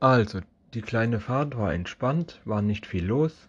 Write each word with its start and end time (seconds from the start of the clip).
Also, 0.00 0.40
die 0.74 0.82
kleine 0.82 1.20
Fahrt 1.20 1.56
war 1.56 1.72
entspannt, 1.72 2.40
war 2.44 2.60
nicht 2.60 2.86
viel 2.86 3.06
los. 3.06 3.48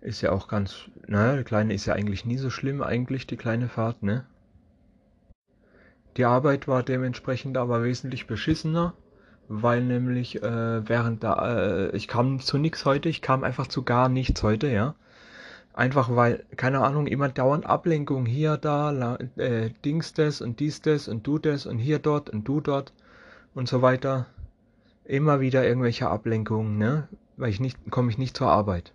Ist 0.00 0.22
ja 0.22 0.32
auch 0.32 0.48
ganz, 0.48 0.90
naja, 1.06 1.36
die 1.36 1.44
kleine 1.44 1.74
ist 1.74 1.86
ja 1.86 1.94
eigentlich 1.94 2.24
nie 2.24 2.38
so 2.38 2.50
schlimm, 2.50 2.82
eigentlich, 2.82 3.26
die 3.26 3.36
kleine 3.36 3.68
Fahrt, 3.68 4.02
ne? 4.02 4.26
Die 6.16 6.24
Arbeit 6.24 6.66
war 6.66 6.82
dementsprechend 6.82 7.56
aber 7.56 7.84
wesentlich 7.84 8.26
beschissener, 8.26 8.94
weil 9.46 9.84
nämlich 9.84 10.42
äh, 10.42 10.88
während 10.88 11.22
da, 11.22 11.56
äh, 11.56 11.96
ich 11.96 12.08
kam 12.08 12.40
zu 12.40 12.58
nix 12.58 12.84
heute, 12.84 13.08
ich 13.08 13.22
kam 13.22 13.44
einfach 13.44 13.68
zu 13.68 13.84
gar 13.84 14.08
nichts 14.08 14.42
heute, 14.42 14.68
ja. 14.68 14.96
Einfach 15.74 16.14
weil, 16.16 16.44
keine 16.56 16.80
Ahnung, 16.80 17.06
immer 17.06 17.28
dauernd 17.28 17.66
Ablenkung 17.66 18.26
hier, 18.26 18.56
da, 18.56 18.90
la, 18.90 19.16
äh, 19.36 19.70
Dings 19.84 20.12
das 20.12 20.40
und 20.40 20.58
dies 20.58 20.82
das 20.82 21.06
und 21.06 21.24
du 21.24 21.38
das 21.38 21.66
und 21.66 21.78
hier 21.78 22.00
dort 22.00 22.30
und 22.30 22.48
du 22.48 22.60
dort 22.60 22.92
und 23.54 23.68
so 23.68 23.80
weiter. 23.80 24.26
Immer 25.08 25.40
wieder 25.40 25.66
irgendwelche 25.66 26.06
Ablenkungen, 26.06 26.76
ne? 26.76 27.08
Weil 27.38 27.48
ich 27.48 27.60
nicht, 27.60 27.78
komme 27.90 28.10
ich 28.10 28.18
nicht 28.18 28.36
zur 28.36 28.48
Arbeit. 28.48 28.92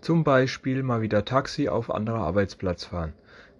Zum 0.00 0.24
Beispiel 0.24 0.82
mal 0.82 1.02
wieder 1.02 1.26
Taxi 1.26 1.68
auf 1.68 1.90
anderer 1.90 2.20
Arbeitsplatz 2.20 2.86
fahren. 2.86 3.12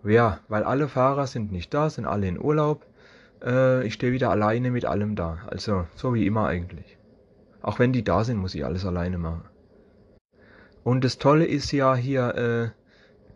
Ja, 0.05 0.41
weil 0.48 0.62
alle 0.62 0.88
Fahrer 0.88 1.27
sind 1.27 1.52
nicht 1.52 1.74
da, 1.74 1.91
sind 1.91 2.06
alle 2.06 2.28
in 2.28 2.41
Urlaub. 2.41 2.86
Äh, 3.42 3.86
ich 3.86 3.92
stehe 3.92 4.12
wieder 4.12 4.30
alleine 4.30 4.70
mit 4.70 4.86
allem 4.86 5.16
da. 5.16 5.41
Also 5.46 5.86
so 5.95 6.14
wie 6.14 6.27
immer 6.27 6.46
eigentlich. 6.46 6.96
Auch 7.61 7.78
wenn 7.78 7.92
die 7.92 8.05
da 8.05 8.24
sind, 8.24 8.38
muss 8.38 8.55
ich 8.55 8.64
alles 8.64 8.86
alleine 8.86 9.19
machen. 9.19 9.45
Und 10.83 11.05
das 11.05 11.19
Tolle 11.19 11.45
ist 11.45 11.72
ja 11.72 11.95
hier 11.95 12.34
äh, 12.36 12.70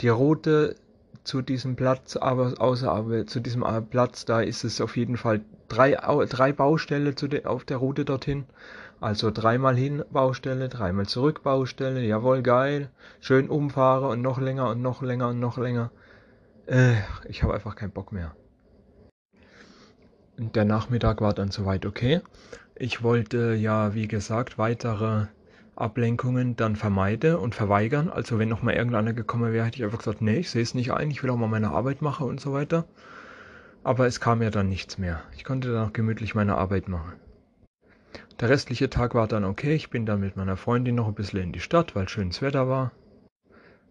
die 0.00 0.08
Route 0.08 0.76
zu 1.24 1.42
diesem 1.42 1.76
Platz, 1.76 2.16
aber 2.16 2.54
außer 2.58 2.90
aber 2.90 3.26
zu 3.26 3.40
diesem 3.40 3.64
äh, 3.64 3.82
Platz, 3.82 4.24
da 4.24 4.40
ist 4.40 4.64
es 4.64 4.80
auf 4.80 4.96
jeden 4.96 5.18
Fall 5.18 5.42
drei, 5.68 5.92
drei 5.92 6.52
Baustelle 6.52 7.14
zu 7.14 7.28
de, 7.28 7.44
auf 7.44 7.64
der 7.64 7.78
Route 7.78 8.04
dorthin. 8.04 8.46
Also 9.00 9.30
dreimal 9.30 9.76
hin 9.76 10.02
Baustelle, 10.10 10.68
dreimal 10.68 11.06
zurück 11.06 11.42
Baustelle, 11.42 12.00
jawohl, 12.00 12.42
geil. 12.42 12.90
Schön 13.20 13.48
umfahre 13.48 14.08
und 14.08 14.22
noch 14.22 14.38
länger 14.38 14.70
und 14.70 14.82
noch 14.82 15.02
länger 15.02 15.28
und 15.28 15.40
noch 15.40 15.56
länger. 15.56 15.90
Äh, 16.66 16.94
ich 17.28 17.42
habe 17.42 17.54
einfach 17.54 17.76
keinen 17.76 17.92
Bock 17.92 18.12
mehr. 18.12 18.34
Der 20.36 20.64
Nachmittag 20.64 21.20
war 21.20 21.32
dann 21.32 21.50
soweit 21.50 21.86
okay. 21.86 22.20
Ich 22.74 23.02
wollte 23.02 23.54
ja, 23.54 23.94
wie 23.94 24.08
gesagt, 24.08 24.58
weitere 24.58 25.26
Ablenkungen 25.74 26.56
dann 26.56 26.76
vermeide 26.76 27.38
und 27.38 27.54
verweigern. 27.54 28.08
Also 28.08 28.38
wenn 28.38 28.48
noch 28.48 28.62
mal 28.62 28.74
irgendeiner 28.74 29.12
gekommen 29.12 29.52
wäre, 29.52 29.66
hätte 29.66 29.78
ich 29.78 29.84
einfach 29.84 29.98
gesagt, 29.98 30.22
nee, 30.22 30.38
ich 30.38 30.50
sehe 30.50 30.62
es 30.62 30.74
nicht 30.74 30.92
ein, 30.92 31.10
ich 31.10 31.22
will 31.22 31.30
auch 31.30 31.36
mal 31.36 31.48
meine 31.48 31.70
Arbeit 31.70 32.02
machen 32.02 32.26
und 32.28 32.40
so 32.40 32.52
weiter. 32.52 32.84
Aber 33.84 34.06
es 34.06 34.20
kam 34.20 34.42
ja 34.42 34.50
dann 34.50 34.68
nichts 34.68 34.98
mehr. 34.98 35.22
Ich 35.36 35.44
konnte 35.44 35.72
dann 35.72 35.88
auch 35.88 35.92
gemütlich 35.92 36.34
meine 36.34 36.56
Arbeit 36.56 36.88
machen. 36.88 37.12
Der 38.40 38.48
restliche 38.48 38.90
Tag 38.90 39.14
war 39.14 39.26
dann 39.26 39.44
okay. 39.44 39.74
Ich 39.74 39.90
bin 39.90 40.06
dann 40.06 40.20
mit 40.20 40.36
meiner 40.36 40.56
Freundin 40.56 40.94
noch 40.94 41.08
ein 41.08 41.14
bisschen 41.14 41.40
in 41.40 41.52
die 41.52 41.60
Stadt, 41.60 41.94
weil 41.96 42.08
schönes 42.08 42.42
Wetter 42.42 42.68
war. 42.68 42.92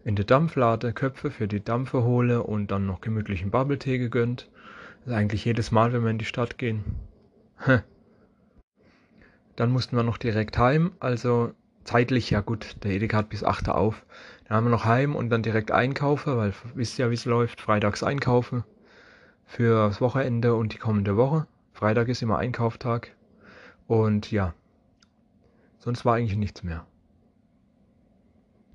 In 0.03 0.15
der 0.15 0.25
Dampflade 0.25 0.93
Köpfe 0.93 1.31
für 1.31 1.47
die 1.47 1.63
Dampfe 1.63 2.03
hole 2.03 2.43
und 2.43 2.71
dann 2.71 2.85
noch 2.85 3.01
gemütlichen 3.01 3.51
Bubble-Tee 3.51 3.97
gegönnt. 3.97 4.49
Das 4.99 5.13
ist 5.13 5.13
eigentlich 5.13 5.45
jedes 5.45 5.71
Mal, 5.71 5.91
wenn 5.91 6.03
wir 6.03 6.11
in 6.11 6.17
die 6.17 6.25
Stadt 6.25 6.57
gehen. 6.57 6.83
Dann 9.55 9.71
mussten 9.71 9.95
wir 9.95 10.03
noch 10.03 10.17
direkt 10.17 10.57
heim, 10.59 10.91
also 10.99 11.51
zeitlich, 11.83 12.29
ja 12.29 12.41
gut, 12.41 12.75
der 12.83 12.91
Edeka 12.91 13.17
hat 13.17 13.29
bis 13.29 13.43
8 13.43 13.69
Uhr 13.69 13.75
auf. 13.75 14.05
Dann 14.45 14.57
haben 14.57 14.65
wir 14.65 14.71
noch 14.71 14.85
heim 14.85 15.15
und 15.15 15.29
dann 15.29 15.41
direkt 15.41 15.71
einkaufen, 15.71 16.37
weil 16.37 16.53
wisst 16.75 16.99
ja, 16.99 17.09
wie 17.09 17.15
es 17.15 17.25
läuft. 17.25 17.59
Freitags 17.59 18.03
einkaufen 18.03 18.63
für 19.47 19.87
das 19.87 20.01
Wochenende 20.01 20.53
und 20.53 20.73
die 20.73 20.77
kommende 20.77 21.17
Woche. 21.17 21.47
Freitag 21.73 22.09
ist 22.09 22.21
immer 22.21 22.37
Einkauftag. 22.37 23.15
Und 23.87 24.31
ja, 24.31 24.53
sonst 25.79 26.05
war 26.05 26.15
eigentlich 26.15 26.37
nichts 26.37 26.63
mehr. 26.63 26.85